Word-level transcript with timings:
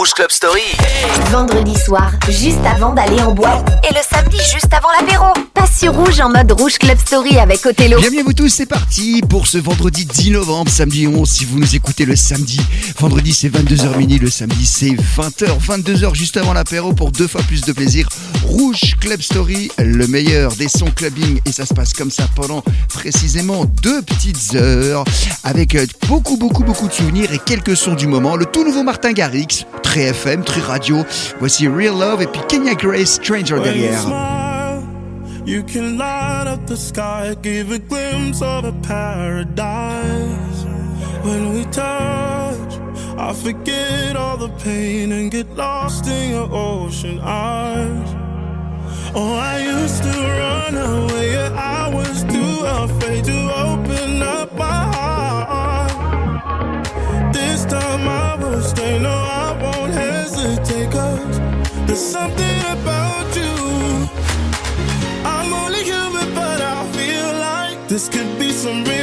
Rouge 0.00 0.14
Club 0.14 0.30
Story. 0.30 0.62
Vendredi 1.30 1.78
soir, 1.78 2.10
juste 2.26 2.64
avant 2.64 2.94
d'aller 2.94 3.20
en 3.20 3.34
boîte. 3.34 3.68
Et 3.84 3.92
le 3.92 4.00
samedi, 4.00 4.38
juste 4.38 4.72
avant 4.72 4.88
l'apéro. 4.98 5.26
Passe 5.52 5.80
sur 5.80 5.92
Rouge 5.92 6.20
en 6.20 6.30
mode 6.30 6.52
Rouge 6.52 6.78
Club 6.78 6.96
Story 6.98 7.36
avec 7.36 7.66
Othello. 7.66 7.98
Bienvenue 7.98 8.20
à 8.20 8.22
vous 8.22 8.32
tous, 8.32 8.48
c'est 8.48 8.64
parti 8.64 9.20
pour 9.28 9.46
ce 9.46 9.58
vendredi 9.58 10.06
10 10.06 10.30
novembre, 10.30 10.70
samedi 10.70 11.06
11, 11.06 11.28
si 11.28 11.44
vous 11.44 11.58
nous 11.58 11.76
écoutez 11.76 12.06
le 12.06 12.16
samedi. 12.16 12.58
Vendredi 12.98 13.34
c'est 13.34 13.50
22h 13.50 13.98
mini, 13.98 14.18
le 14.18 14.30
samedi 14.30 14.64
c'est 14.64 14.92
20h, 14.92 15.60
22h 15.60 16.14
juste 16.14 16.38
avant 16.38 16.54
l'apéro 16.54 16.94
pour 16.94 17.12
deux 17.12 17.28
fois 17.28 17.42
plus 17.42 17.60
de 17.60 17.72
plaisir. 17.72 18.08
Rouge 18.44 18.96
Club 19.00 19.20
Story, 19.20 19.70
le 19.78 20.06
meilleur 20.06 20.52
des 20.56 20.68
sons 20.68 20.90
clubbing 20.90 21.40
et 21.44 21.52
ça 21.52 21.66
se 21.66 21.74
passe 21.74 21.92
comme 21.92 22.10
ça 22.10 22.26
pendant 22.34 22.64
précisément 22.88 23.66
deux 23.82 24.00
petites 24.00 24.54
heures 24.54 25.04
avec 25.44 25.76
beaucoup 26.08 26.38
beaucoup 26.38 26.64
beaucoup 26.64 26.88
de 26.88 26.92
souvenirs 26.92 27.32
et 27.34 27.38
quelques 27.38 27.76
sons 27.76 27.94
du 27.94 28.06
moment. 28.06 28.36
Le 28.36 28.46
tout 28.46 28.64
nouveau 28.64 28.82
Martin 28.82 29.12
Garrix, 29.12 29.66
très 29.90 30.12
FM, 30.12 30.44
très 30.44 30.60
radio. 30.60 31.04
Voici 31.40 31.66
Real 31.66 31.94
Love 31.98 32.22
et 32.22 32.28
puis 32.28 32.42
Kenya 32.46 32.74
Grace, 32.74 33.14
Stranger 33.14 33.58
derrière. 33.60 34.06
You 35.44 35.64
can 35.64 35.98
light 35.98 36.46
up 36.46 36.64
the 36.66 36.76
sky, 36.76 37.34
give 37.42 37.72
a 37.72 37.78
glimpse 37.78 38.40
of 38.40 38.64
a 38.66 38.72
paradise. 38.86 40.64
When 41.24 41.54
we 41.54 41.64
touch, 41.72 42.78
I 43.18 43.32
forget 43.32 44.14
all 44.16 44.36
the 44.36 44.50
pain 44.62 45.10
and 45.10 45.28
get 45.28 45.56
lost 45.56 46.06
in 46.06 46.30
your 46.30 46.48
ocean 46.52 47.18
eyes. 47.24 48.14
Oh, 49.12 49.34
I 49.34 49.58
used 49.58 50.04
to 50.04 50.10
run 50.10 50.76
away, 50.76 51.36
I 51.36 51.90
was 51.92 52.22
too 52.24 52.64
afraid 52.64 53.24
to 53.24 53.52
open 53.56 54.22
up 54.22 54.56
my 54.56 54.84
heart. 54.94 55.92
This 57.32 57.64
time 57.64 58.06
I 58.06 58.36
will 58.36 58.62
stay, 58.62 59.00
no, 59.00 59.10
I 59.10 59.39
hesitate, 60.50 60.90
cause 60.90 61.38
there's 61.86 61.98
something 61.98 62.60
about 62.76 63.36
you. 63.36 64.08
I'm 65.24 65.52
only 65.52 65.82
human, 65.84 66.34
but 66.34 66.60
I 66.60 66.86
feel 66.92 67.32
like 67.50 67.88
this 67.88 68.08
could 68.08 68.38
be 68.38 68.50
some 68.52 68.84
real 68.84 68.99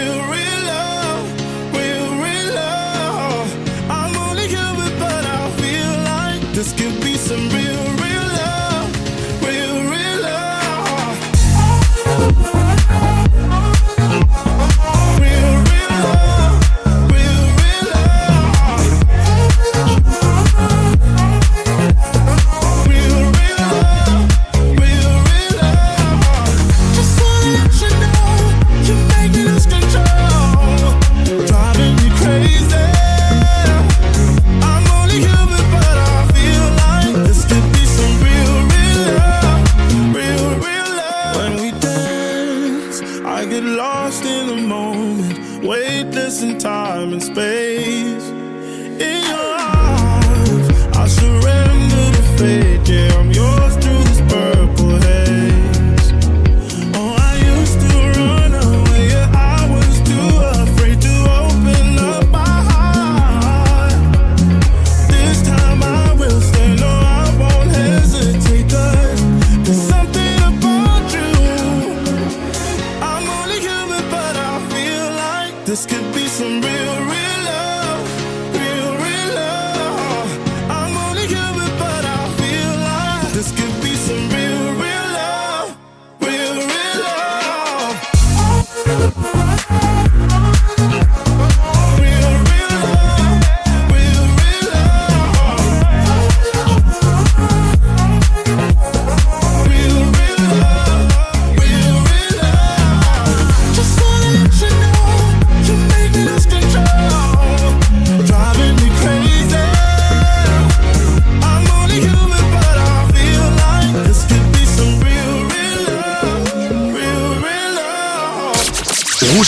I 43.37 43.45
get 43.45 43.63
lost 43.63 44.25
in 44.25 44.47
the 44.47 44.55
moment, 44.55 45.63
weightless 45.63 46.41
in 46.41 46.57
time 46.57 47.13
and 47.13 47.21
space. 47.21 48.29
In 48.29 49.19
your 49.31 49.49
arms, 49.59 50.67
I 50.97 51.05
surrender 51.07 52.05
to 52.17 52.23
fate. 52.39 52.89
Yeah, 52.89 53.19
I'm 53.19 53.29
yours 53.29 53.75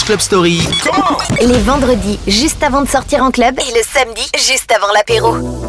Club 0.10 0.22
Story. 0.22 0.68
Les 1.40 1.60
vendredis, 1.60 2.18
juste 2.26 2.64
avant 2.64 2.82
de 2.82 2.88
sortir 2.88 3.24
en 3.24 3.30
club. 3.30 3.60
Et 3.60 3.78
le 3.78 3.84
samedi, 3.84 4.28
juste 4.40 4.72
avant 4.72 4.92
l'apéro. 4.92 5.69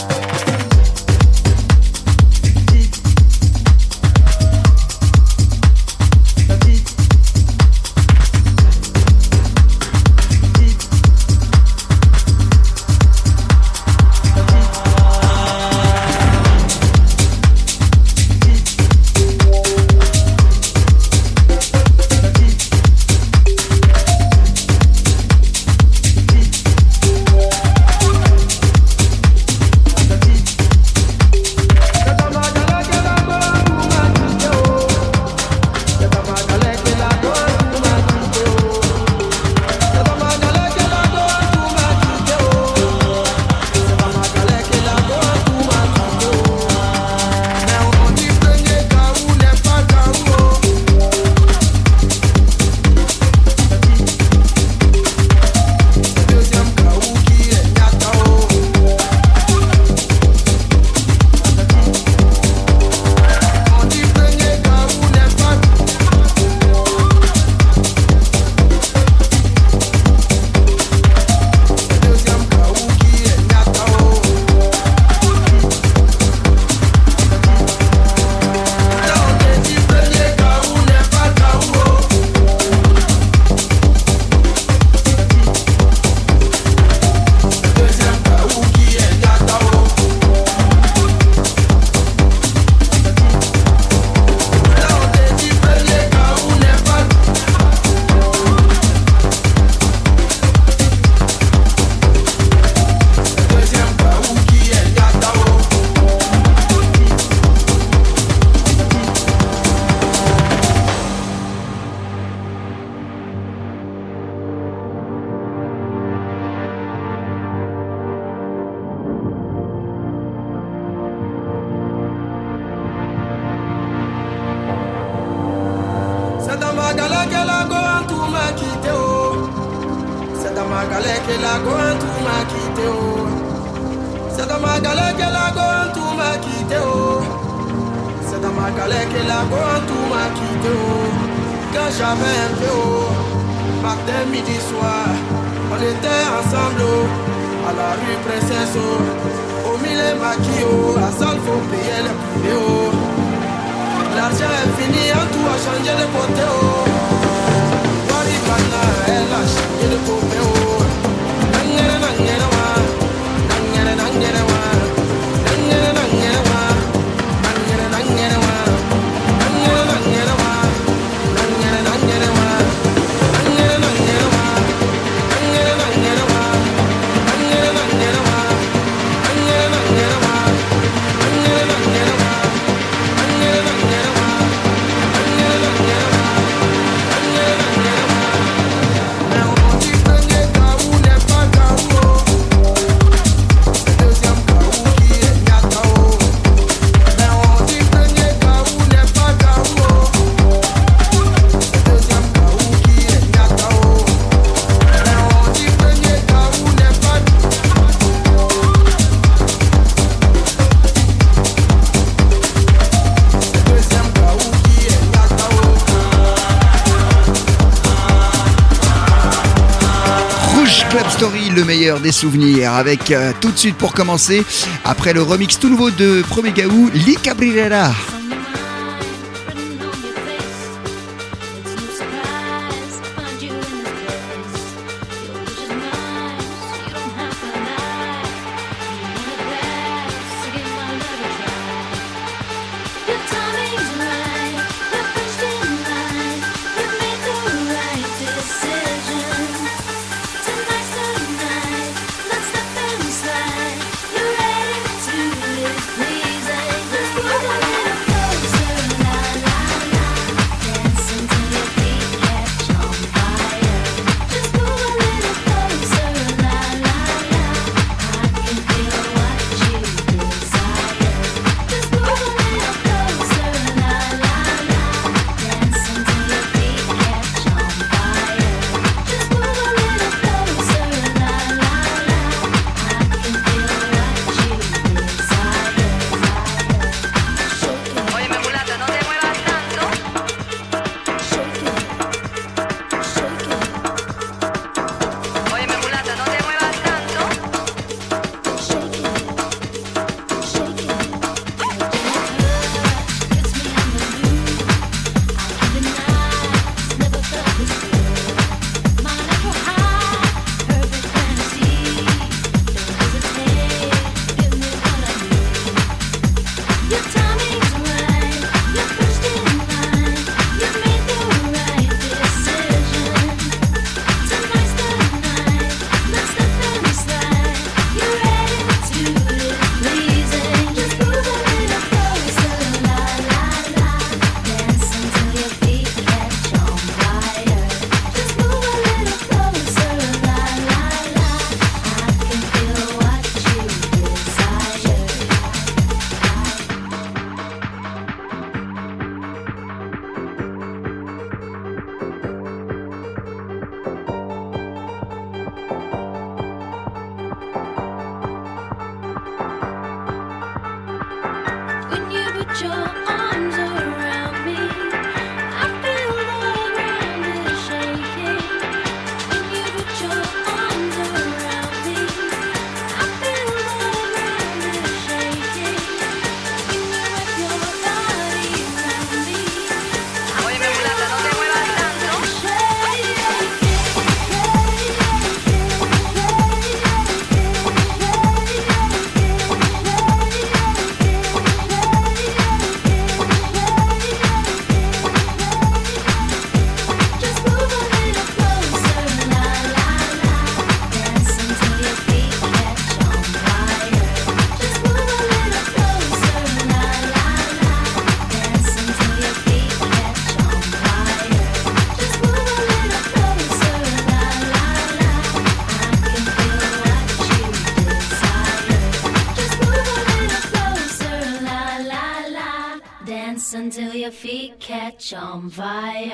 des 221.99 222.11
souvenirs. 222.11 222.73
Avec 222.73 223.11
euh, 223.11 223.31
tout 223.39 223.51
de 223.51 223.57
suite 223.57 223.75
pour 223.75 223.93
commencer, 223.93 224.43
après 224.85 225.13
le 225.13 225.21
remix 225.21 225.59
tout 225.59 225.69
nouveau 225.69 225.91
de 225.91 226.23
Premier 226.29 226.51
Gaou, 226.51 226.89
Lee 226.93 227.17
Cabrera. 227.21 227.91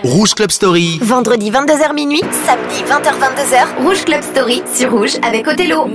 Rouge 0.04 0.36
Club 0.36 0.52
Story. 0.52 1.00
Vendredi 1.02 1.50
22h 1.50 1.94
minuit, 1.96 2.22
samedi 2.46 2.84
20h 2.84 3.16
22h, 3.18 3.84
Rouge 3.84 4.06
Club 4.06 4.22
Story 4.22 4.62
sur 4.72 4.92
Rouge 4.92 5.18
avec 5.24 5.48
Othello. 5.48 5.88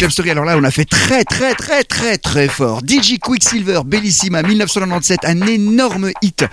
Club 0.00 0.12
Story, 0.12 0.30
alors 0.30 0.46
là, 0.46 0.56
on 0.56 0.64
a 0.64 0.70
fait 0.70 0.86
très, 0.86 1.24
très, 1.24 1.52
très, 1.52 1.84
très, 1.84 2.16
très 2.16 2.48
fort. 2.48 2.80
DJ 2.80 3.18
Quicksilver, 3.18 3.80
Bellissima, 3.84 4.42
1997, 4.42 5.26
un 5.26 5.42
énorme 5.42 6.10
hit 6.22 6.46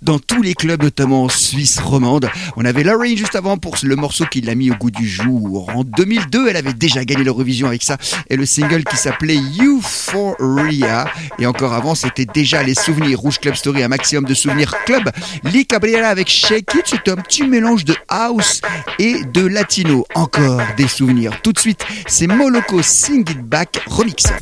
dans 0.00 0.20
tous 0.20 0.42
les 0.42 0.54
clubs, 0.54 0.80
notamment 0.80 1.24
en 1.24 1.28
Suisse 1.28 1.80
romande. 1.80 2.30
On 2.56 2.64
avait 2.64 2.84
Lorraine 2.84 3.16
juste 3.16 3.34
avant 3.34 3.56
pour 3.56 3.74
le 3.82 3.96
morceau 3.96 4.26
qui 4.30 4.42
l'a 4.42 4.54
mis 4.54 4.70
au 4.70 4.76
goût 4.76 4.92
du 4.92 5.08
jour. 5.08 5.70
En 5.74 5.82
2002, 5.82 6.46
elle 6.46 6.56
avait 6.56 6.72
déjà 6.72 7.04
gagné 7.04 7.24
l'Eurovision 7.24 7.66
avec 7.66 7.82
ça 7.82 7.96
et 8.30 8.36
le 8.36 8.46
single 8.46 8.84
qui 8.84 8.96
s'appelait 8.96 9.40
Euphoria. 9.60 11.06
Et 11.40 11.46
encore 11.46 11.72
avant, 11.72 11.96
c'était 11.96 12.26
déjà 12.26 12.62
les 12.62 12.76
souvenirs. 12.76 13.18
Rouge 13.18 13.40
Club 13.40 13.56
Story, 13.56 13.82
un 13.82 13.88
maximum 13.88 14.24
de 14.24 14.34
souvenirs 14.34 14.72
club. 14.84 15.10
Lee 15.42 15.66
Cabrera 15.66 16.06
avec 16.06 16.28
Shake 16.28 16.72
It, 16.74 16.82
c'était 16.86 17.10
un 17.10 17.16
petit 17.16 17.42
mélange 17.42 17.84
de 17.84 17.96
house 18.08 18.60
et 19.00 19.24
de 19.24 19.44
latino. 19.44 20.06
Encore 20.14 20.62
des 20.76 20.86
souvenirs. 20.86 21.32
Tout 21.42 21.52
de 21.52 21.58
suite, 21.58 21.84
c'est 22.06 22.28
Moloko 22.28 22.83
Sing 22.84 23.24
it 23.30 23.48
Back 23.48 23.80
remixé. 23.86 24.36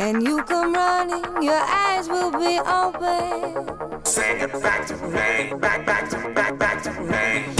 And 0.00 0.22
you 0.22 0.42
come 0.44 0.72
running, 0.72 1.42
your 1.42 1.60
eyes 1.60 2.08
will 2.08 2.30
be 2.30 2.58
open. 2.58 4.02
Sing 4.02 4.40
it 4.40 4.50
back 4.62 4.86
to 4.86 4.96
me, 4.96 5.52
back, 5.60 5.84
back 5.84 6.08
to, 6.08 6.30
back, 6.30 6.58
back 6.58 6.82
to 6.84 6.90
me. 7.02 7.59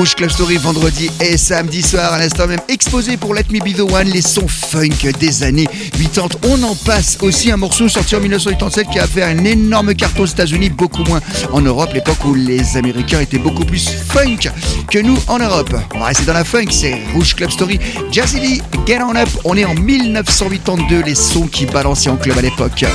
Rouge 0.00 0.14
Club 0.14 0.30
Story 0.30 0.56
vendredi 0.56 1.10
et 1.20 1.36
samedi 1.36 1.82
soir. 1.82 2.14
À 2.14 2.18
l'instant 2.18 2.46
même, 2.46 2.60
exposé 2.68 3.18
pour 3.18 3.34
Let 3.34 3.44
Me 3.50 3.58
Be 3.58 3.76
The 3.76 3.80
One, 3.80 4.08
les 4.08 4.22
sons 4.22 4.48
funk 4.48 5.12
des 5.18 5.42
années 5.42 5.66
80. 6.14 6.38
On 6.48 6.62
en 6.62 6.74
passe 6.74 7.18
aussi 7.20 7.50
un 7.50 7.58
morceau 7.58 7.86
sorti 7.86 8.16
en 8.16 8.20
1987 8.20 8.88
qui 8.88 8.98
a 8.98 9.06
fait 9.06 9.22
un 9.22 9.44
énorme 9.44 9.94
carton 9.94 10.22
aux 10.22 10.26
États-Unis, 10.26 10.70
beaucoup 10.70 11.04
moins 11.04 11.20
en 11.52 11.60
Europe, 11.60 11.90
l'époque 11.92 12.24
où 12.24 12.32
les 12.32 12.78
Américains 12.78 13.20
étaient 13.20 13.36
beaucoup 13.36 13.66
plus 13.66 13.90
funk 13.90 14.50
que 14.90 15.00
nous 15.00 15.18
en 15.28 15.38
Europe. 15.38 15.76
On 15.94 15.98
va 15.98 16.06
rester 16.06 16.24
dans 16.24 16.32
la 16.32 16.44
funk, 16.44 16.70
c'est 16.70 16.96
Rouge 17.12 17.34
Club 17.34 17.50
Story. 17.50 17.78
Jazzy 18.10 18.40
Lee, 18.40 18.62
Get 18.86 19.02
On 19.02 19.14
Up, 19.14 19.28
on 19.44 19.54
est 19.54 19.66
en 19.66 19.74
1982, 19.74 21.02
les 21.02 21.14
sons 21.14 21.46
qui 21.46 21.66
balançaient 21.66 22.08
en 22.08 22.16
club 22.16 22.38
à 22.38 22.40
l'époque. 22.40 22.86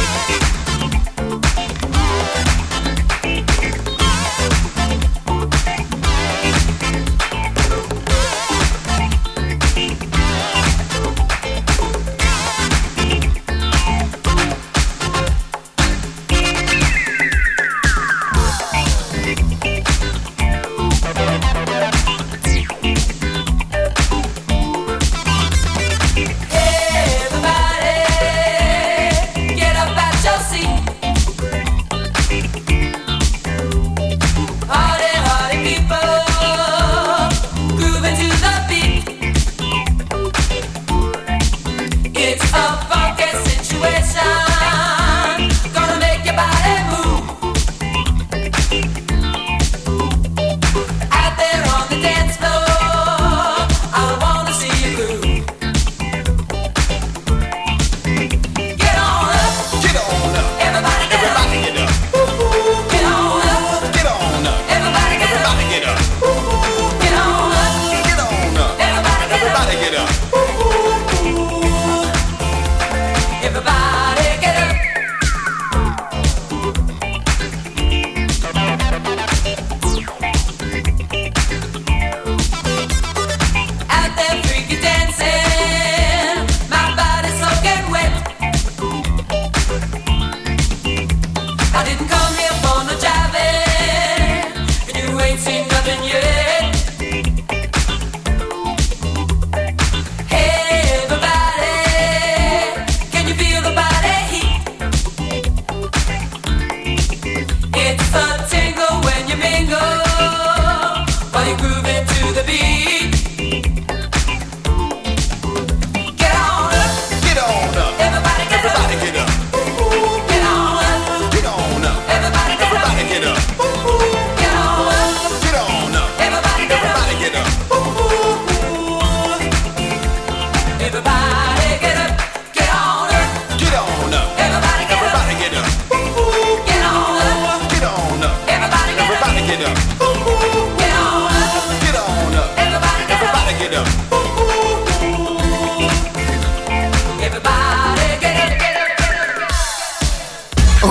live 92.38 92.66
on 92.76 92.90
a 92.90 92.95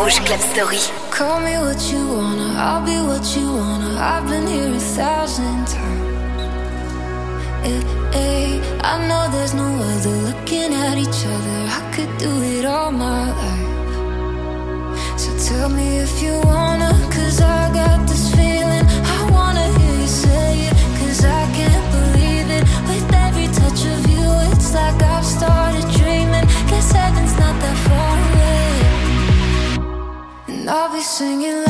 Rouge 0.00 0.20
Club 0.20 0.40
Story. 0.40 0.78
Call 1.10 1.40
me 1.40 1.58
what 1.58 1.78
you 1.92 2.00
wanna, 2.16 2.54
I'll 2.56 2.82
be 2.82 2.96
what 3.10 3.36
you 3.36 3.52
wanna. 3.52 4.00
I've 4.00 4.26
been 4.26 4.46
here 4.46 4.74
a 4.74 4.80
thousand 4.96 5.66
times. 5.66 6.46
Hey, 7.64 7.80
hey, 8.16 8.60
I 8.80 8.92
know 9.06 9.28
there's 9.30 9.52
no 9.52 9.68
other 9.90 10.16
looking 10.28 10.72
at 10.72 10.96
each 10.96 11.20
other. 11.34 11.58
I 11.78 11.82
could 11.94 12.12
do 12.16 12.32
it 12.56 12.64
all 12.64 12.90
my 12.90 13.24
life. 13.42 15.20
So 15.20 15.28
tell 15.48 15.68
me 15.68 15.98
if 15.98 16.22
you 16.22 16.32
wanna, 16.44 16.92
cause 17.12 17.42
I 17.42 17.70
got 17.74 18.08
the. 18.08 18.19
singing 31.20 31.69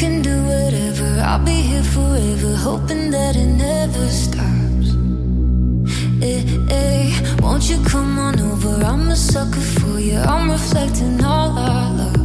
can 0.00 0.22
do 0.22 0.34
whatever. 0.44 1.20
I'll 1.20 1.44
be 1.44 1.60
here 1.70 1.82
forever, 1.82 2.56
hoping 2.56 3.10
that 3.10 3.36
it 3.36 3.50
never 3.66 4.08
stops. 4.08 4.88
Hey, 6.24 6.40
hey, 6.72 7.12
won't 7.42 7.68
you 7.68 7.78
come 7.84 8.18
on 8.18 8.40
over? 8.40 8.82
I'm 8.82 9.10
a 9.10 9.16
sucker 9.16 9.66
for 9.78 10.00
you. 10.00 10.18
I'm 10.18 10.50
reflecting 10.50 11.22
all 11.22 11.50
our 11.58 11.92
love. 11.98 12.19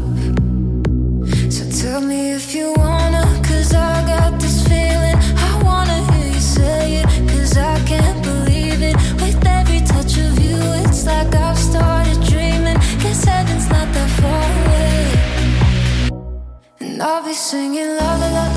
singing 17.36 17.98
la 17.98 18.16
la 18.16 18.30
la. 18.32 18.55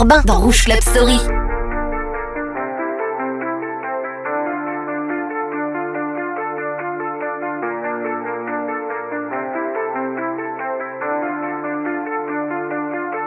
Urbain 0.00 0.22
dans 0.24 0.38
Rouge 0.38 0.64
Club 0.64 0.80
Story. 0.80 1.18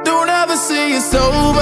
Don't 0.03 0.30
ever 0.30 0.55
see 0.55 0.95
it's 0.95 1.13
over 1.13 1.59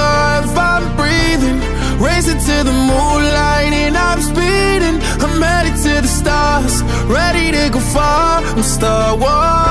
I'm 0.55 0.95
breathing. 0.95 1.59
Racing 1.99 2.39
to 2.39 2.63
the 2.63 2.71
moonlight 2.71 3.73
and 3.73 3.97
I'm 3.97 4.21
speeding. 4.21 5.01
I'm 5.19 5.41
headed 5.41 5.75
to 5.83 6.01
the 6.01 6.07
stars, 6.07 6.83
ready 7.09 7.51
to 7.51 7.69
go 7.69 7.81
far. 7.81 8.41
I'm 8.55 8.63
Star 8.63 9.17
Wars. 9.17 9.70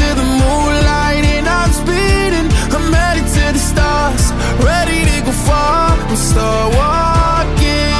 to 0.00 0.08
the 0.20 0.26
moonlight 0.40 1.24
and 1.36 1.46
I'm 1.48 1.70
speeding. 1.72 2.48
I'm 2.74 2.92
headed 2.92 3.26
to 3.36 3.44
the 3.56 3.62
stars, 3.72 4.24
ready 4.64 5.04
to 5.10 5.16
go 5.26 5.32
far 5.32 5.98
and 6.12 6.18
start 6.18 6.66
walking. 6.80 7.90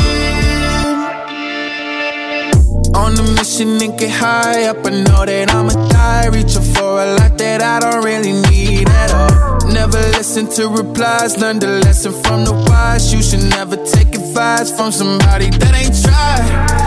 On 2.94 3.12
a 3.22 3.24
mission 3.36 3.70
and 3.84 3.98
get 3.98 4.10
high 4.10 4.64
up, 4.70 4.86
I 4.86 4.90
know 4.90 5.24
that 5.26 5.50
I'ma 5.54 5.74
die. 5.88 6.26
Reaching 6.36 6.66
for 6.74 7.02
a 7.04 7.06
lot 7.18 7.36
that 7.38 7.60
I 7.62 7.80
don't 7.80 8.02
really 8.04 8.34
need 8.50 8.88
at 8.88 9.10
all. 9.20 9.68
Never 9.72 10.00
listen 10.18 10.48
to 10.56 10.68
replies, 10.68 11.38
learn 11.38 11.58
the 11.58 11.80
lesson 11.84 12.12
from 12.22 12.44
the 12.44 12.54
wise. 12.68 13.12
You 13.12 13.22
should 13.22 13.44
never 13.50 13.76
take 13.76 14.14
advice 14.14 14.70
from 14.76 14.90
somebody 14.92 15.50
that 15.50 15.74
ain't 15.74 15.96
tried. 16.04 16.79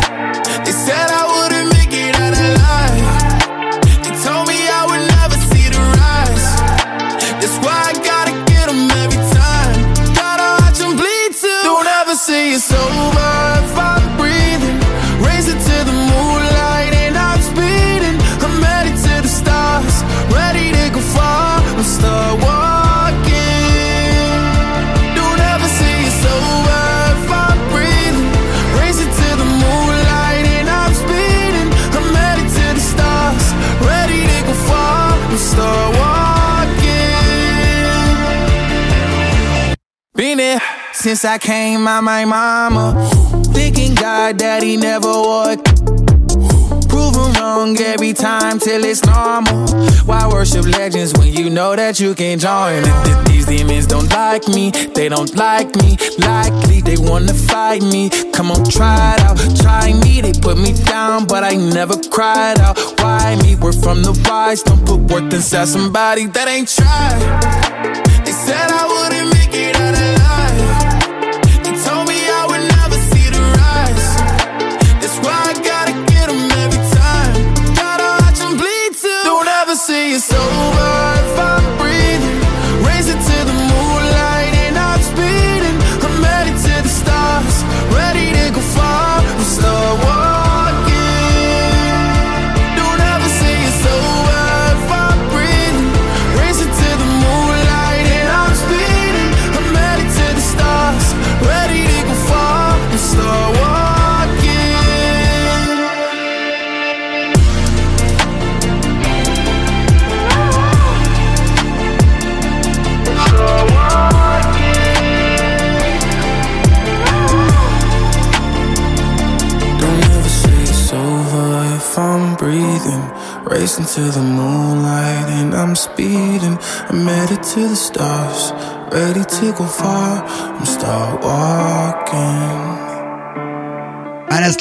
Seen 40.24 40.40
it 40.40 40.62
since 40.94 41.26
I 41.26 41.38
came 41.38 41.86
out 41.86 42.02
my 42.02 42.24
mama. 42.24 42.86
Thinking 43.54 43.94
God 43.94 44.38
daddy 44.38 44.78
never 44.78 45.12
would. 45.12 45.60
Prove 46.88 47.14
him 47.20 47.34
wrong 47.34 47.76
every 47.78 48.14
time 48.14 48.58
till 48.58 48.86
it's 48.86 49.04
normal. 49.04 49.68
Why 50.06 50.26
worship 50.32 50.66
legends 50.66 51.12
when 51.18 51.28
you 51.28 51.50
know 51.50 51.76
that 51.76 52.00
you 52.00 52.16
can 52.16 52.40
join? 52.40 52.84
Th- 52.84 53.04
th- 53.06 53.28
These 53.28 53.46
demons 53.48 53.86
don't 53.86 54.10
like 54.12 54.48
me, 54.48 54.72
they 54.96 55.10
don't 55.10 55.36
like 55.36 55.76
me. 55.84 55.98
Likely 56.20 56.80
they 56.80 56.96
wanna 56.98 57.34
fight 57.34 57.82
me. 57.82 58.10
Come 58.32 58.50
on, 58.50 58.64
try 58.64 59.16
it 59.16 59.20
out, 59.28 59.38
try 59.58 59.92
me. 60.06 60.22
They 60.22 60.32
put 60.32 60.58
me 60.58 60.72
down, 60.86 61.26
but 61.26 61.44
I 61.44 61.56
never 61.56 61.96
cried 62.16 62.60
out. 62.62 62.78
Why 63.02 63.36
me? 63.44 63.58
We're 63.58 63.74
from 63.74 64.04
the 64.04 64.14
wise, 64.30 64.64
don't 64.64 64.86
put 64.86 65.02
worth 65.12 65.34
inside 65.34 65.68
somebody 65.68 66.28
that 66.28 66.48
ain't 66.48 66.70
tried. 66.70 67.20
They 68.26 68.32
said 68.32 68.72
I 68.72 68.88
wouldn't 68.88 69.03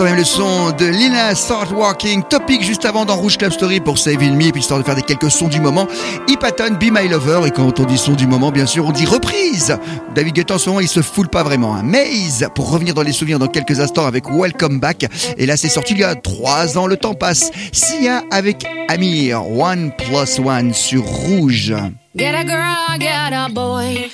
L'instant 0.02 0.14
même 0.14 0.16
le 0.16 0.24
son 0.24 0.70
de 0.72 0.86
Lina 0.86 1.32
Start 1.34 1.70
Walking, 1.70 2.24
topic 2.24 2.64
juste 2.64 2.84
avant 2.84 3.04
dans 3.04 3.14
Rouge 3.14 3.38
Club 3.38 3.52
Story 3.52 3.78
pour 3.78 3.98
Save 3.98 4.20
In 4.22 4.32
Me, 4.32 4.50
puis 4.50 4.60
histoire 4.60 4.80
de 4.80 4.84
faire 4.84 4.96
des 4.96 5.02
quelques 5.02 5.30
sons 5.30 5.46
du 5.46 5.60
moment. 5.60 5.86
Hypaton, 6.26 6.74
Be 6.74 6.90
My 6.90 7.06
Lover, 7.08 7.46
et 7.46 7.50
quand 7.52 7.78
on 7.78 7.84
dit 7.84 7.98
son 7.98 8.14
du 8.14 8.26
moment, 8.26 8.50
bien 8.50 8.66
sûr, 8.66 8.84
on 8.84 8.90
dit 8.90 9.06
reprise. 9.06 9.76
David 10.14 10.34
Guetta 10.34 10.54
en 10.54 10.58
ce 10.58 10.68
moment, 10.70 10.80
il 10.80 10.88
se 10.88 11.02
foule 11.02 11.28
pas 11.28 11.44
vraiment. 11.44 11.76
Hein. 11.76 11.84
Maze, 11.84 12.48
pour 12.54 12.70
revenir 12.70 12.94
dans 12.94 13.02
les 13.02 13.12
souvenirs 13.12 13.38
dans 13.38 13.46
quelques 13.46 13.78
instants 13.78 14.06
avec 14.06 14.28
Welcome 14.28 14.80
Back. 14.80 15.06
Et 15.36 15.46
là, 15.46 15.56
c'est 15.56 15.68
sorti 15.68 15.92
il 15.92 16.00
y 16.00 16.04
a 16.04 16.16
trois 16.16 16.76
ans, 16.76 16.88
le 16.88 16.96
temps 16.96 17.14
passe. 17.14 17.52
Sia 17.70 18.24
avec 18.32 18.66
Amir, 18.88 19.46
One 19.46 19.92
Plus 19.96 20.40
One 20.44 20.74
sur 20.74 21.04
Rouge. 21.04 21.74
Get 22.16 22.34
a 22.34 22.44
girl, 22.44 22.98
get 22.98 23.32
a 23.32 23.48
boy. 23.50 24.10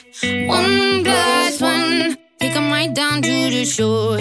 One 0.48 1.02
plus 1.02 1.62
one. 1.62 2.27
Take 2.40 2.54
'em 2.56 2.70
right 2.70 2.92
down 2.94 3.22
to 3.22 3.50
the 3.50 3.64
shore. 3.64 4.18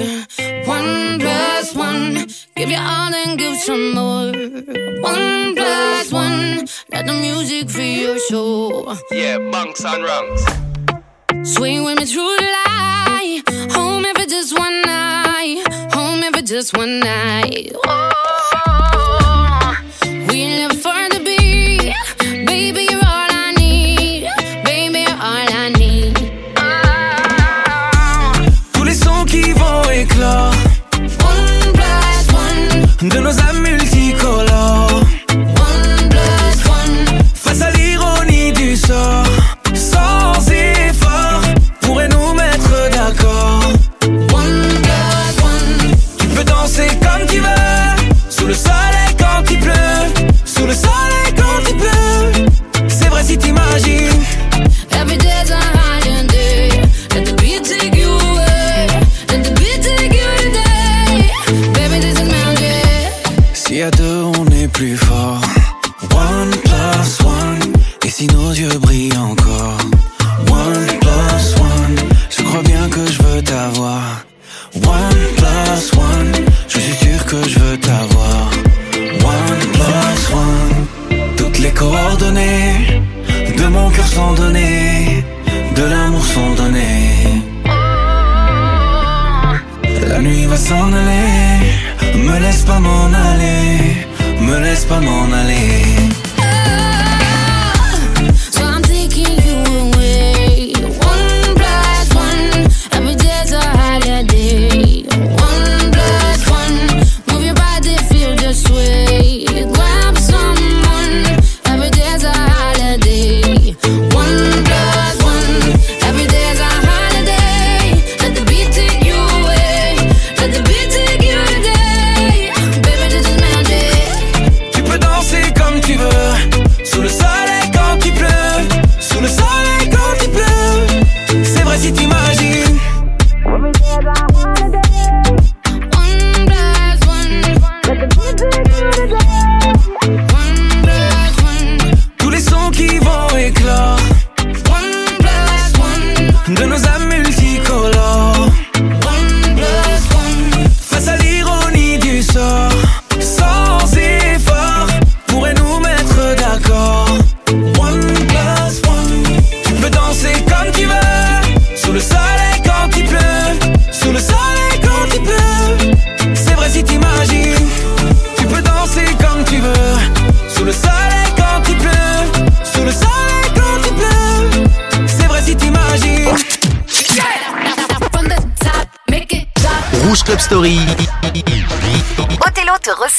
One 0.66 1.20
plus 1.20 1.74
one. 1.76 2.28
Give 2.56 2.70
you 2.70 2.78
all 2.78 3.14
and 3.14 3.38
give 3.38 3.58
some 3.58 3.94
more. 3.94 4.32
One 5.02 5.56
plus 5.56 6.12
one. 6.12 6.68
Let 6.92 7.06
the 7.06 7.14
music 7.14 7.70
free 7.70 8.02
your 8.02 8.20
soul. 8.30 8.96
Yeah, 9.12 9.38
bunks 9.52 9.84
and 9.86 10.04
rungs. 10.04 10.42
Swing 11.54 11.84
with 11.86 12.00
me 12.00 12.06
through 12.06 12.36
the 12.38 12.48
light. 12.58 13.42
Home 13.78 14.04
if 14.06 14.18
it's 14.20 14.34
just 14.34 14.58
one 14.58 14.82
night. 14.82 15.64
Home 15.94 16.24
if 16.24 16.36
it's 16.38 16.50
just 16.50 16.76
one 16.76 17.00
night. 17.00 17.72
Oh, 17.86 18.12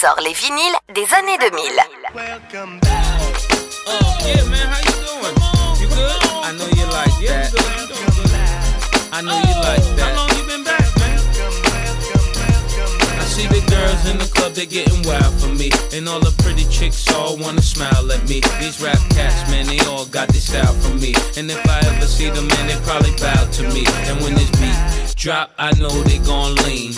ressort 0.09 0.21
les 0.23 0.33
vinyles 0.33 0.77
des 0.95 1.07
années 1.15 1.39
2000. 1.39 1.51
Yeah, 4.25 4.45
man, 4.51 4.67
how 4.69 4.81
you 4.85 4.93
doing? 5.07 5.37
You 5.81 5.89
good? 5.89 6.19
I 6.45 6.53
know 6.53 6.67
you 6.67 6.87
like 6.87 7.17
that. 7.27 7.53
I 9.13 9.23
know 9.23 9.39
you 9.39 9.55
like 9.63 9.85
that. 9.97 10.15
How 10.15 10.17
long 10.17 10.29
you 10.37 10.45
been 10.47 10.65
back, 10.65 10.85
man? 10.99 11.19
I 13.19 13.25
see 13.25 13.47
the 13.47 13.61
girls 13.71 14.11
in 14.11 14.19
the 14.19 14.29
club, 14.35 14.53
they 14.53 14.67
getting 14.67 15.03
wild 15.07 15.35
for 15.41 15.49
me. 15.49 15.71
And 15.93 16.09
all 16.09 16.21
the 16.21 16.35
pretty 16.43 16.65
chicks 16.69 17.09
all 17.13 17.37
wanna 17.37 17.63
smile 17.63 18.13
at 18.13 18.29
me. 18.29 18.41
These 18.61 18.81
rap 18.83 18.99
cats, 19.11 19.51
man, 19.51 19.67
they 19.67 19.81
all 19.87 20.07
got 20.07 20.29
this 20.29 20.49
style 20.49 20.75
from 20.75 21.01
me. 21.01 21.15
And 21.37 21.51
if 21.51 21.67
I 21.69 21.81
ever 21.87 22.07
see 22.07 22.31
them, 22.31 22.47
man, 22.49 22.67
they 22.67 22.77
probably 22.85 23.13
bow 23.17 23.45
to 23.45 23.63
me. 23.75 23.85
And 24.09 24.21
when 24.23 24.35
this 24.35 24.51
beat 24.61 25.17
drop, 25.17 25.51
I 25.59 25.73
know 25.79 25.91
they 26.05 26.19
gon' 26.19 26.55
lean. 26.67 26.95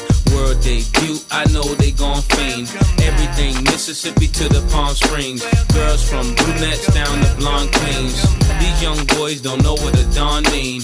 Debut, 0.71 1.19
I 1.33 1.51
know 1.51 1.65
they 1.83 1.91
gon' 1.91 2.23
fiend. 2.23 2.71
Everything 3.03 3.61
Mississippi 3.65 4.29
to 4.29 4.49
the 4.49 4.65
Palm 4.71 4.95
Springs. 4.95 5.43
Girls 5.75 6.09
from 6.09 6.33
brunettes 6.37 6.87
down 6.95 7.21
to 7.25 7.35
blonde 7.39 7.73
queens. 7.73 8.23
These 8.61 8.81
young 8.81 9.05
boys 9.19 9.41
don't 9.41 9.65
know 9.65 9.75
what 9.75 9.99
a 9.99 10.05
dawn 10.15 10.45
mean. 10.45 10.83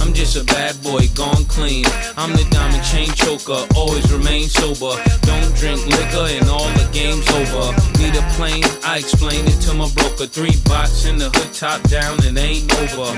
I'm 0.00 0.12
just 0.12 0.36
a 0.36 0.44
bad 0.44 0.80
boy, 0.82 1.08
gone 1.14 1.44
clean. 1.46 1.84
I'm 2.16 2.32
the 2.32 2.46
diamond 2.50 2.84
chain 2.84 3.08
choker, 3.12 3.66
always 3.74 4.10
remain 4.12 4.44
sober. 4.48 4.94
Don't 5.22 5.54
drink 5.56 5.84
liquor 5.86 6.26
and 6.38 6.48
all 6.48 6.68
the 6.78 6.88
game's 6.92 7.28
over. 7.30 7.74
Need 7.98 8.16
a 8.16 8.24
plane, 8.36 8.64
I 8.84 8.98
explain 8.98 9.46
it 9.46 9.60
to 9.66 9.74
my 9.74 9.88
broker. 9.94 10.26
Three 10.26 10.56
box 10.64 11.04
in 11.04 11.18
the 11.18 11.30
hood, 11.30 11.52
top 11.52 11.82
down, 11.88 12.24
and 12.24 12.38
ain't 12.38 12.72
over. 12.78 13.10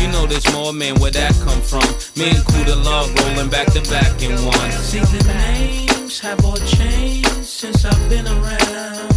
You 0.00 0.08
know 0.08 0.26
there's 0.26 0.50
more, 0.52 0.72
man, 0.72 0.98
where 1.00 1.10
that 1.10 1.34
come 1.44 1.60
from? 1.60 1.86
Me 2.16 2.30
and 2.30 2.44
Kuda 2.50 2.76
Love 2.84 3.12
rolling 3.20 3.50
back 3.50 3.66
to 3.72 3.82
back 3.90 4.22
in 4.22 4.32
one. 4.44 4.72
See 4.72 5.00
the 5.00 5.24
names 5.24 6.20
have 6.20 6.44
all 6.44 6.56
changed 6.56 7.44
since 7.44 7.84
I've 7.84 8.08
been 8.08 8.26
around. 8.26 9.08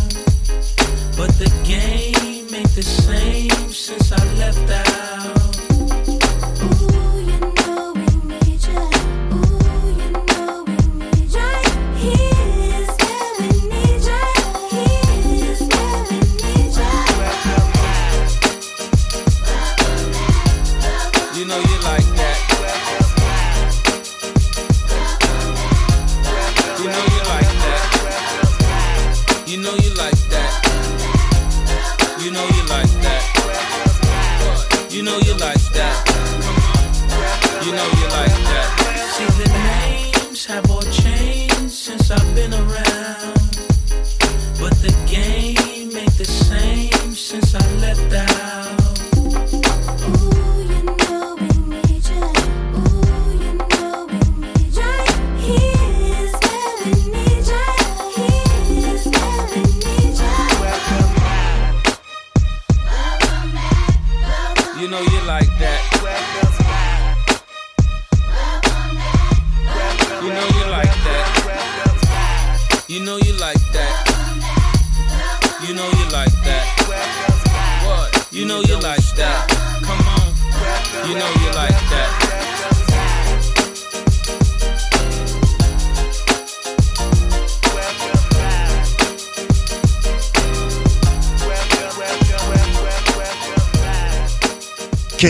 But 1.17 1.31
the 1.37 1.51
game 1.63 2.53
ain't 2.53 2.75
the 2.75 2.81
same 2.83 3.71
since 3.71 4.11
I 4.11 4.33
left 4.35 4.69
out. 4.69 5.40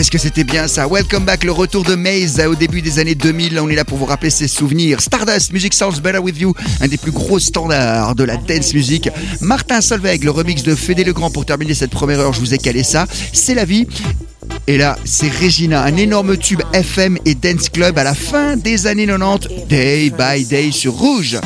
Qu'est-ce 0.02 0.10
que 0.10 0.18
c'était 0.18 0.42
bien 0.42 0.66
ça? 0.66 0.88
Welcome 0.88 1.24
back, 1.24 1.44
le 1.44 1.52
retour 1.52 1.84
de 1.84 1.94
Maze 1.94 2.40
au 2.44 2.56
début 2.56 2.82
des 2.82 2.98
années 2.98 3.14
2000. 3.14 3.60
On 3.60 3.68
est 3.68 3.76
là 3.76 3.84
pour 3.84 3.98
vous 3.98 4.04
rappeler 4.04 4.30
ses 4.30 4.48
souvenirs. 4.48 5.00
Stardust, 5.00 5.52
Music 5.52 5.72
Sounds 5.72 6.00
Better 6.02 6.18
With 6.18 6.40
You, 6.40 6.54
un 6.80 6.88
des 6.88 6.96
plus 6.96 7.12
gros 7.12 7.38
standards 7.38 8.16
de 8.16 8.24
la 8.24 8.36
dance 8.36 8.74
music. 8.74 9.08
Martin 9.40 9.80
Solveig, 9.80 10.24
le 10.24 10.32
remix 10.32 10.64
de 10.64 10.74
Fédé 10.74 11.04
Legrand 11.04 11.30
pour 11.30 11.46
terminer 11.46 11.74
cette 11.74 11.92
première 11.92 12.18
heure. 12.18 12.32
Je 12.32 12.40
vous 12.40 12.52
ai 12.52 12.58
calé 12.58 12.82
ça. 12.82 13.06
C'est 13.32 13.54
la 13.54 13.64
vie. 13.64 13.86
Et 14.66 14.76
là, 14.76 14.98
c'est 15.04 15.30
Regina, 15.30 15.84
un 15.84 15.96
énorme 15.96 16.36
tube 16.36 16.62
FM 16.72 17.16
et 17.24 17.36
dance 17.36 17.68
club 17.68 17.96
à 17.96 18.02
la 18.02 18.14
fin 18.14 18.56
des 18.56 18.88
années 18.88 19.06
90, 19.06 19.68
Day 19.68 20.10
by 20.10 20.44
Day 20.44 20.72
sur 20.72 20.94
Rouge. 20.94 21.38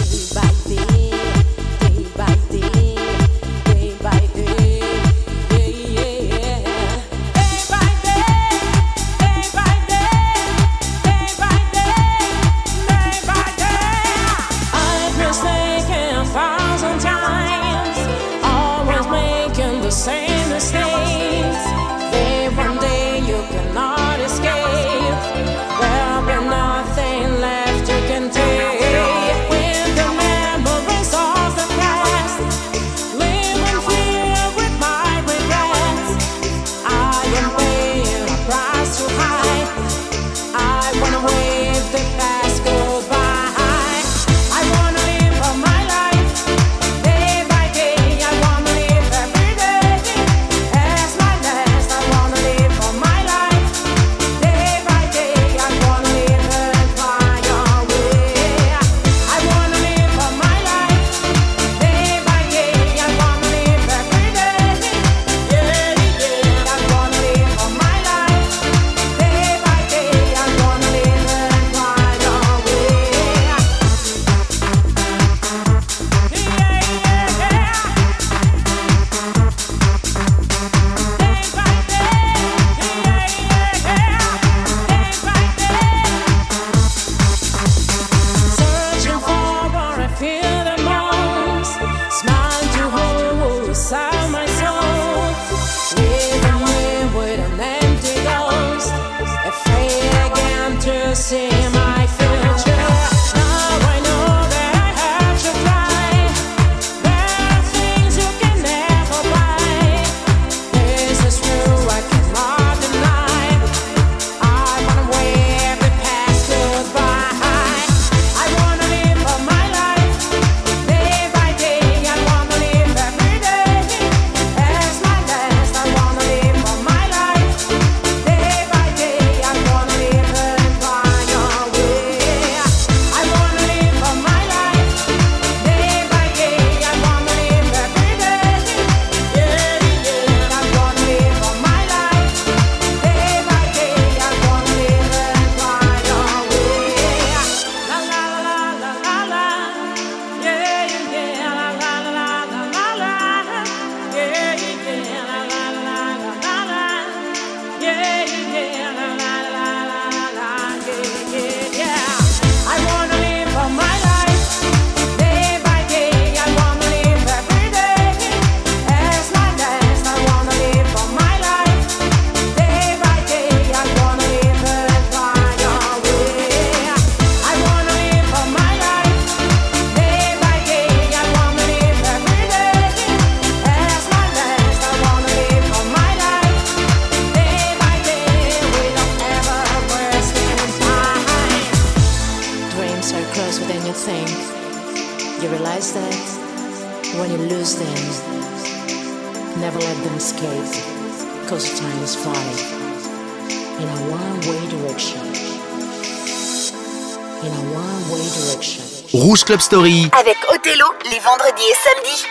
Avec 210.20 210.36
Othello, 210.52 210.84
les 211.04 211.18
vendredis 211.20 211.64
et 211.70 211.74
samedis. 211.74 212.25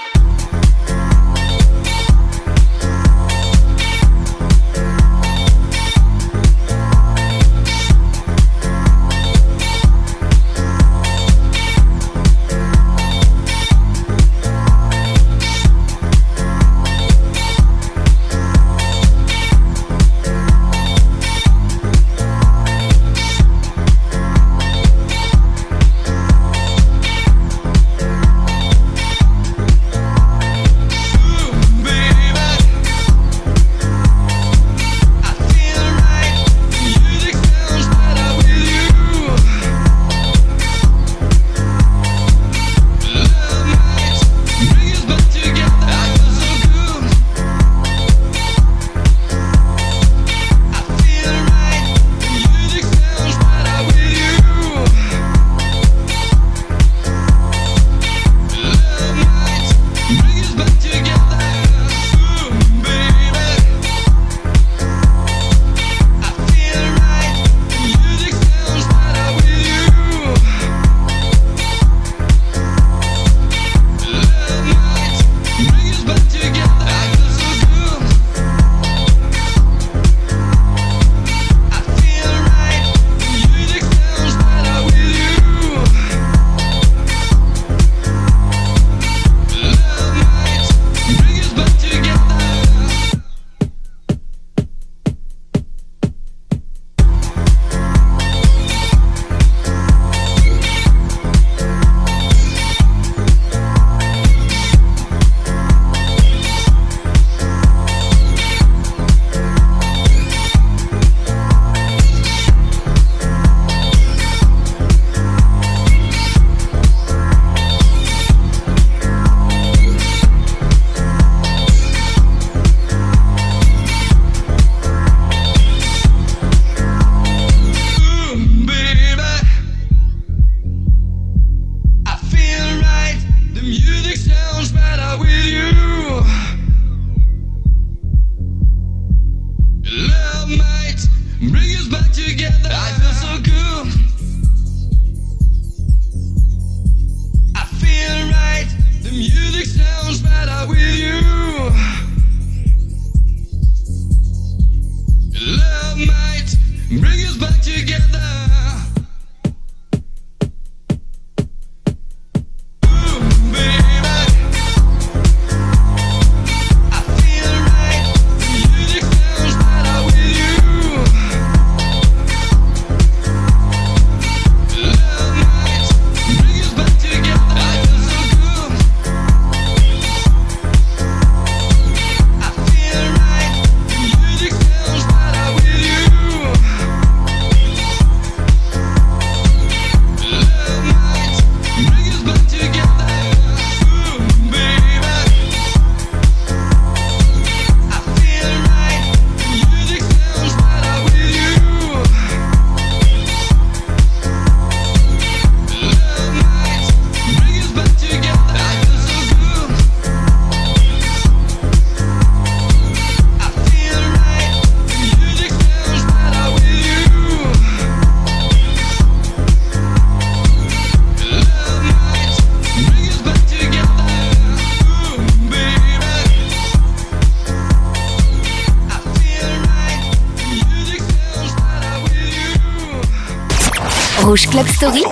Club 234.43 234.67
Story, 234.67 235.03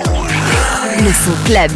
le 1.00 1.12
son 1.12 1.32
club. 1.46 1.70